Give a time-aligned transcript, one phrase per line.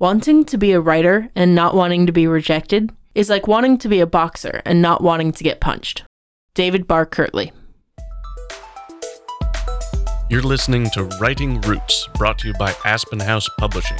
[0.00, 3.86] Wanting to be a writer and not wanting to be rejected is like wanting to
[3.86, 6.04] be a boxer and not wanting to get punched.
[6.54, 7.52] David Barr Kirtley.
[10.30, 13.98] You're listening to Writing Roots, brought to you by Aspen House Publishing.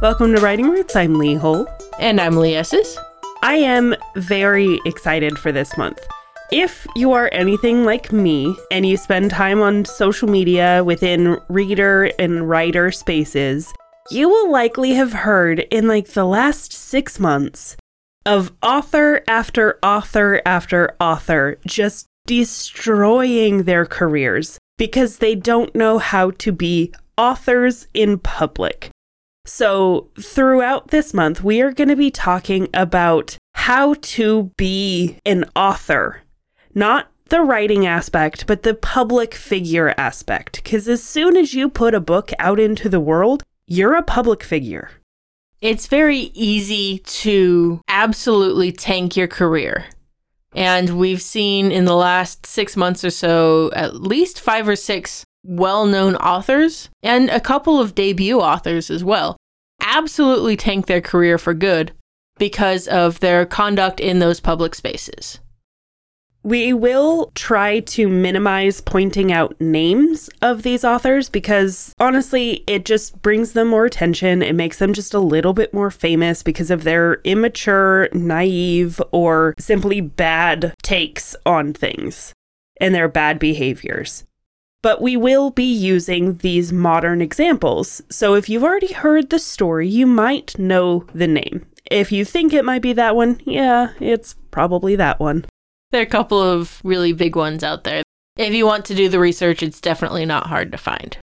[0.00, 0.96] Welcome to Writing Roots.
[0.96, 1.66] I'm Lee Hull.
[1.98, 2.98] And I'm Lee Esses.
[3.42, 5.98] I am very excited for this month.
[6.52, 12.10] If you are anything like me and you spend time on social media within reader
[12.18, 13.72] and writer spaces,
[14.10, 17.78] you will likely have heard in like the last six months
[18.26, 26.32] of author after author after author just destroying their careers because they don't know how
[26.32, 28.90] to be authors in public.
[29.46, 35.46] So, throughout this month, we are going to be talking about how to be an
[35.56, 36.20] author
[36.74, 40.62] not the writing aspect, but the public figure aspect.
[40.62, 44.42] Because as soon as you put a book out into the world, you're a public
[44.42, 44.90] figure.
[45.60, 49.86] It's very easy to absolutely tank your career.
[50.54, 55.24] And we've seen in the last six months or so at least five or six
[55.44, 59.36] well known authors and a couple of debut authors as well
[59.82, 61.92] absolutely tank their career for good
[62.38, 65.38] because of their conduct in those public spaces.
[66.44, 73.22] We will try to minimize pointing out names of these authors because honestly, it just
[73.22, 74.42] brings them more attention.
[74.42, 79.54] It makes them just a little bit more famous because of their immature, naive, or
[79.56, 82.32] simply bad takes on things
[82.80, 84.24] and their bad behaviors.
[84.82, 88.02] But we will be using these modern examples.
[88.10, 91.66] So if you've already heard the story, you might know the name.
[91.88, 95.44] If you think it might be that one, yeah, it's probably that one.
[95.92, 98.02] There are a couple of really big ones out there.
[98.38, 101.18] If you want to do the research, it's definitely not hard to find.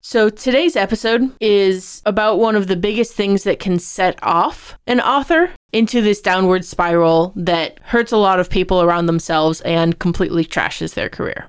[0.00, 5.00] So, today's episode is about one of the biggest things that can set off an
[5.00, 10.44] author into this downward spiral that hurts a lot of people around themselves and completely
[10.44, 11.48] trashes their career.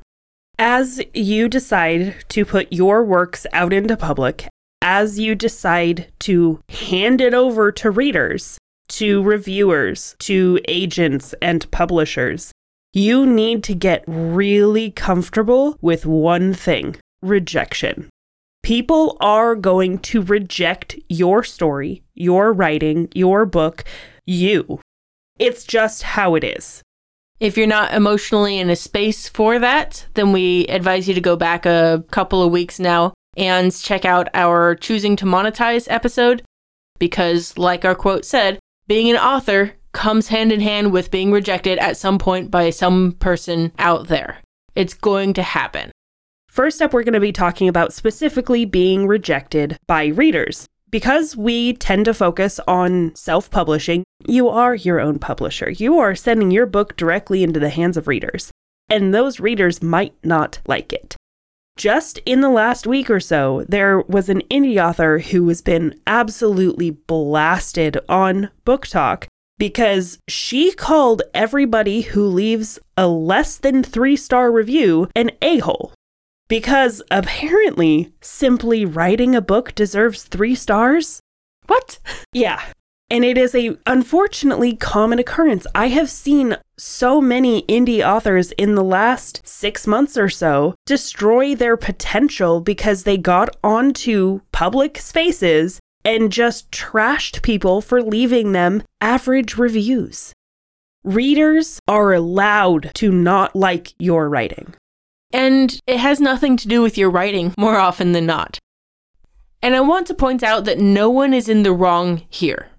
[0.58, 4.48] As you decide to put your works out into public,
[4.82, 8.58] as you decide to hand it over to readers,
[8.92, 12.52] to reviewers, to agents and publishers.
[12.94, 18.10] You need to get really comfortable with one thing rejection.
[18.64, 23.84] People are going to reject your story, your writing, your book,
[24.26, 24.80] you.
[25.40, 26.82] It's just how it is.
[27.40, 31.36] If you're not emotionally in a space for that, then we advise you to go
[31.36, 36.44] back a couple of weeks now and check out our Choosing to Monetize episode.
[37.00, 38.60] Because, like our quote said,
[38.92, 43.14] being an author comes hand in hand with being rejected at some point by some
[43.14, 44.38] person out there.
[44.76, 45.94] It's going to happen.
[46.50, 50.68] First up, we're going to be talking about specifically being rejected by readers.
[50.90, 55.70] Because we tend to focus on self publishing, you are your own publisher.
[55.70, 58.52] You are sending your book directly into the hands of readers,
[58.90, 61.16] and those readers might not like it.
[61.78, 66.00] Just in the last week or so, there was an indie author who has been
[66.06, 69.26] absolutely blasted on BookTok
[69.58, 75.94] because she called everybody who leaves a less than three star review an a hole.
[76.48, 81.20] Because apparently, simply writing a book deserves three stars?
[81.68, 82.00] What?
[82.34, 82.62] Yeah.
[83.12, 85.68] And it is a unfortunately common occurrence.
[85.76, 91.54] I have seen so many indie authors in the last six months or so destroy
[91.54, 98.82] their potential because they got onto public spaces and just trashed people for leaving them
[99.02, 100.32] average reviews.
[101.04, 104.74] Readers are allowed to not like your writing.
[105.34, 108.58] And it has nothing to do with your writing more often than not.
[109.62, 112.70] And I want to point out that no one is in the wrong here.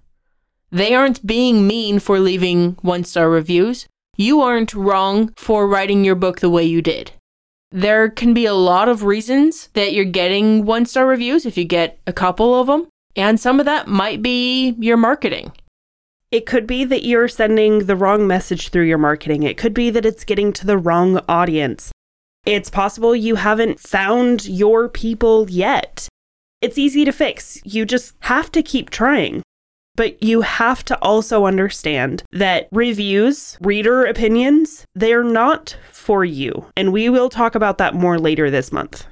[0.73, 3.85] They aren't being mean for leaving one star reviews.
[4.17, 7.11] You aren't wrong for writing your book the way you did.
[7.71, 11.63] There can be a lot of reasons that you're getting one star reviews if you
[11.63, 15.51] get a couple of them, and some of that might be your marketing.
[16.31, 19.43] It could be that you're sending the wrong message through your marketing.
[19.43, 21.91] It could be that it's getting to the wrong audience.
[22.47, 26.07] It's possible you haven't found your people yet.
[26.61, 27.61] It's easy to fix.
[27.63, 29.43] You just have to keep trying.
[29.95, 36.65] But you have to also understand that reviews, reader opinions, they're not for you.
[36.75, 39.05] And we will talk about that more later this month.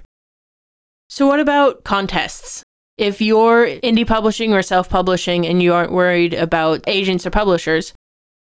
[1.08, 2.64] So, what about contests?
[2.98, 7.94] If you're indie publishing or self publishing and you aren't worried about agents or publishers,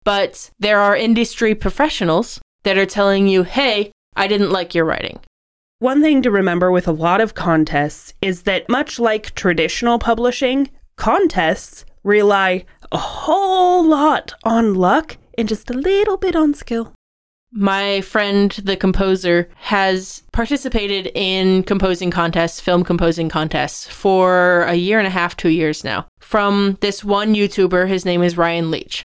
[0.04, 5.20] but there are industry professionals that are telling you, hey, I didn't like your writing.
[5.78, 10.70] One thing to remember with a lot of contests is that, much like traditional publishing,
[10.96, 16.92] contests rely a whole lot on luck and just a little bit on skill.
[17.52, 24.98] My friend, the composer, has participated in composing contests, film composing contests, for a year
[24.98, 27.88] and a half, two years now, from this one YouTuber.
[27.88, 29.02] His name is Ryan Leach.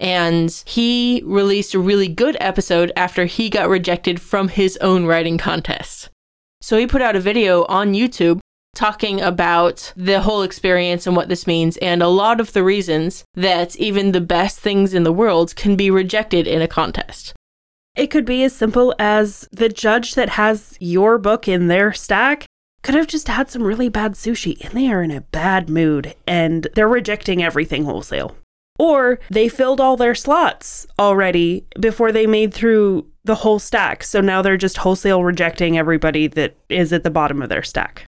[0.00, 5.38] And he released a really good episode after he got rejected from his own writing
[5.38, 6.10] contest.
[6.60, 8.40] So he put out a video on YouTube
[8.74, 13.24] talking about the whole experience and what this means, and a lot of the reasons
[13.34, 17.34] that even the best things in the world can be rejected in a contest.
[17.96, 22.46] It could be as simple as the judge that has your book in their stack
[22.82, 26.14] could have just had some really bad sushi and they are in a bad mood
[26.26, 28.36] and they're rejecting everything wholesale.
[28.78, 34.02] Or they filled all their slots already before they made through the whole stack.
[34.02, 38.04] So now they're just wholesale rejecting everybody that is at the bottom of their stack.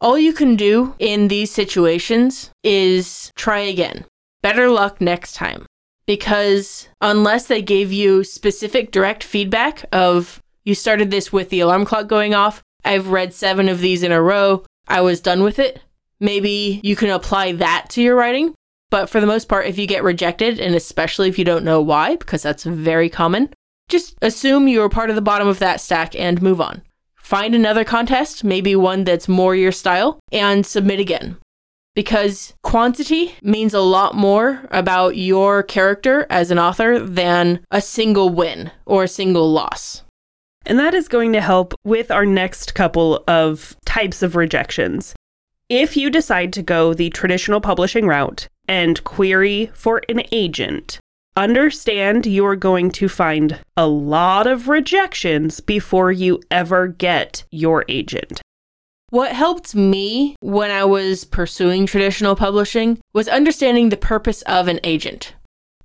[0.00, 4.06] All you can do in these situations is try again.
[4.40, 5.66] Better luck next time.
[6.06, 11.84] Because unless they gave you specific direct feedback of you started this with the alarm
[11.84, 15.58] clock going off, I've read seven of these in a row, I was done with
[15.58, 15.82] it,
[16.18, 18.54] maybe you can apply that to your writing.
[18.88, 21.80] But for the most part, if you get rejected, and especially if you don't know
[21.80, 23.52] why, because that's very common,
[23.88, 26.82] just assume you are part of the bottom of that stack and move on.
[27.30, 31.36] Find another contest, maybe one that's more your style, and submit again.
[31.94, 38.30] Because quantity means a lot more about your character as an author than a single
[38.30, 40.02] win or a single loss.
[40.66, 45.14] And that is going to help with our next couple of types of rejections.
[45.68, 50.98] If you decide to go the traditional publishing route and query for an agent,
[51.36, 58.40] understand you're going to find a lot of rejections before you ever get your agent.
[59.10, 64.78] What helped me when I was pursuing traditional publishing was understanding the purpose of an
[64.84, 65.34] agent.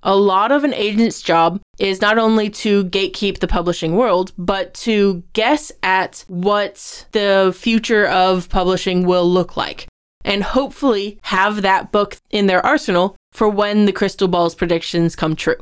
[0.04, 4.76] A lot of an agent's job is not only to gatekeep the publishing world, but
[4.76, 9.88] to guess at what the future of publishing will look like
[10.24, 15.36] and hopefully have that book in their arsenal for when the crystal ball's predictions come
[15.36, 15.58] true.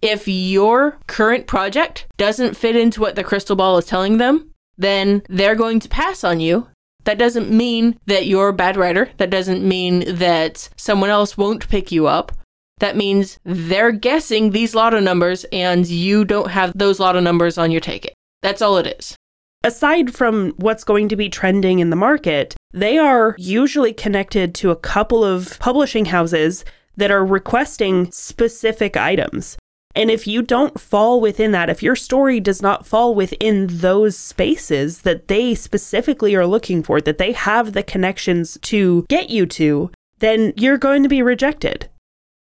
[0.00, 5.22] If your current project doesn't fit into what the crystal ball is telling them, then
[5.28, 6.68] they're going to pass on you.
[7.04, 9.10] That doesn't mean that you're a bad writer.
[9.18, 12.32] That doesn't mean that someone else won't pick you up.
[12.78, 17.70] That means they're guessing these lotto numbers and you don't have those lotto numbers on
[17.70, 18.14] your ticket.
[18.42, 19.16] That's all it is.
[19.64, 24.70] Aside from what's going to be trending in the market, they are usually connected to
[24.70, 26.64] a couple of publishing houses
[26.96, 29.56] that are requesting specific items.
[29.94, 34.16] And if you don't fall within that, if your story does not fall within those
[34.16, 39.44] spaces that they specifically are looking for, that they have the connections to get you
[39.46, 39.90] to,
[40.20, 41.88] then you're going to be rejected.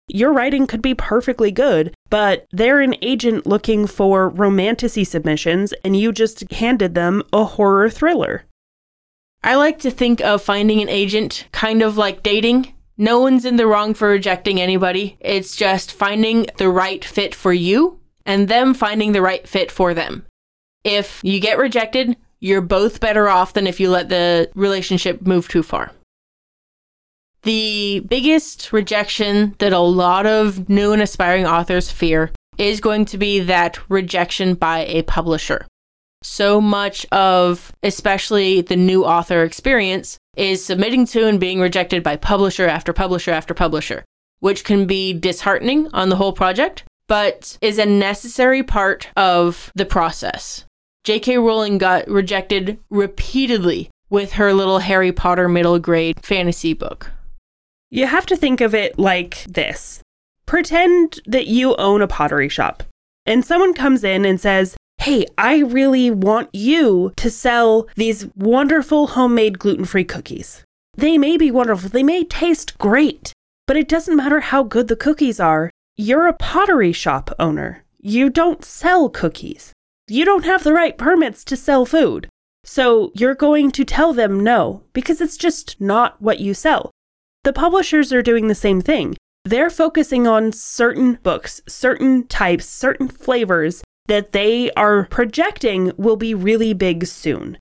[0.08, 5.96] Your writing could be perfectly good, but they're an agent looking for romantasy submissions, and
[5.96, 8.44] you just handed them a horror thriller.
[9.42, 12.74] I like to think of finding an agent kind of like dating.
[13.00, 15.16] No one's in the wrong for rejecting anybody.
[15.20, 19.94] It's just finding the right fit for you and them finding the right fit for
[19.94, 20.26] them.
[20.84, 25.48] If you get rejected, you're both better off than if you let the relationship move
[25.48, 25.92] too far.
[27.42, 33.16] The biggest rejection that a lot of new and aspiring authors fear is going to
[33.16, 35.66] be that rejection by a publisher.
[36.22, 42.16] So much of, especially the new author experience, is submitting to and being rejected by
[42.16, 44.04] publisher after publisher after publisher,
[44.40, 49.86] which can be disheartening on the whole project, but is a necessary part of the
[49.86, 50.64] process.
[51.04, 51.38] J.K.
[51.38, 57.10] Rowling got rejected repeatedly with her little Harry Potter middle grade fantasy book.
[57.90, 60.02] You have to think of it like this
[60.46, 62.82] pretend that you own a pottery shop,
[63.24, 69.06] and someone comes in and says, Hey, I really want you to sell these wonderful
[69.06, 70.62] homemade gluten free cookies.
[70.94, 73.32] They may be wonderful, they may taste great,
[73.66, 75.70] but it doesn't matter how good the cookies are.
[75.96, 77.82] You're a pottery shop owner.
[77.98, 79.72] You don't sell cookies.
[80.06, 82.28] You don't have the right permits to sell food.
[82.66, 86.90] So you're going to tell them no because it's just not what you sell.
[87.44, 89.16] The publishers are doing the same thing.
[89.46, 96.34] They're focusing on certain books, certain types, certain flavors that they are projecting will be
[96.34, 97.56] really big soon.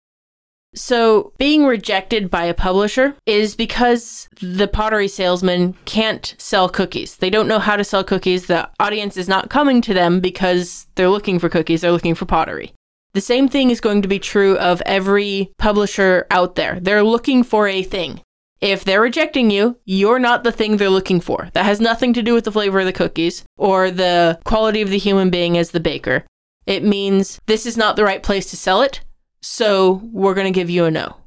[0.75, 7.15] So, being rejected by a publisher is because the pottery salesman can't sell cookies.
[7.18, 8.46] They don't know how to sell cookies.
[8.46, 12.25] The audience is not coming to them because they're looking for cookies, they're looking for
[12.25, 12.74] pottery.
[13.13, 16.79] The same thing is going to be true of every publisher out there.
[16.79, 18.22] They're looking for a thing.
[18.62, 21.50] If they're rejecting you, you're not the thing they're looking for.
[21.53, 24.89] That has nothing to do with the flavor of the cookies or the quality of
[24.89, 26.25] the human being as the baker.
[26.69, 29.01] It means this is not the right place to sell it,
[29.41, 31.17] so we're going to give you a no.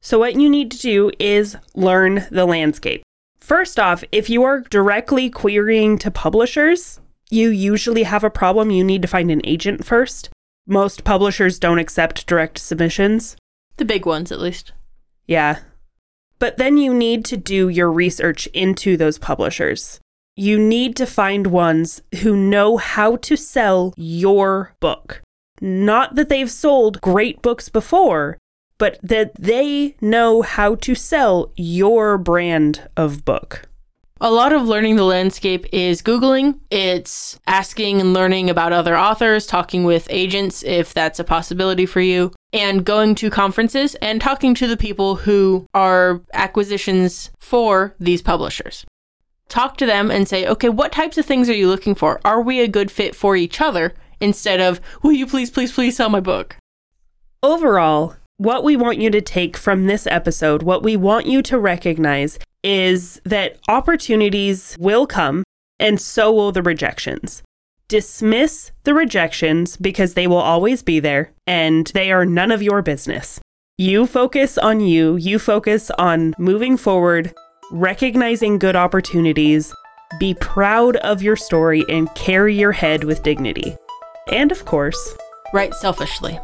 [0.00, 3.02] So, what you need to do is learn the landscape.
[3.38, 8.70] First off, if you are directly querying to publishers, you usually have a problem.
[8.70, 10.30] You need to find an agent first.
[10.66, 13.36] Most publishers don't accept direct submissions.
[13.76, 14.72] The big ones, at least.
[15.26, 15.58] Yeah.
[16.38, 20.00] But then you need to do your research into those publishers.
[20.36, 25.22] You need to find ones who know how to sell your book.
[25.60, 28.38] Not that they've sold great books before,
[28.76, 33.68] but that they know how to sell your brand of book.
[34.20, 36.58] A lot of learning the landscape is Googling.
[36.68, 42.00] It's asking and learning about other authors, talking with agents if that's a possibility for
[42.00, 48.22] you, and going to conferences and talking to the people who are acquisitions for these
[48.22, 48.84] publishers.
[49.54, 52.20] Talk to them and say, okay, what types of things are you looking for?
[52.24, 53.94] Are we a good fit for each other?
[54.18, 56.56] Instead of, will you please, please, please sell my book?
[57.40, 61.56] Overall, what we want you to take from this episode, what we want you to
[61.56, 65.44] recognize is that opportunities will come
[65.78, 67.44] and so will the rejections.
[67.86, 72.82] Dismiss the rejections because they will always be there and they are none of your
[72.82, 73.38] business.
[73.78, 77.32] You focus on you, you focus on moving forward,
[77.74, 79.74] recognizing good opportunities,
[80.20, 83.76] be proud of your story, and carry your head with dignity.
[84.30, 85.16] And of course,
[85.52, 86.38] write selfishly.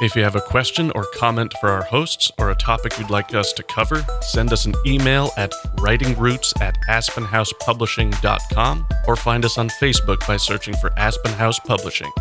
[0.00, 3.34] If you have a question or comment for our hosts or a topic you'd like
[3.34, 9.68] us to cover, send us an email at writingroots at aspenhousepublishing.com or find us on
[9.68, 12.12] Facebook by searching for Aspen House Publishing.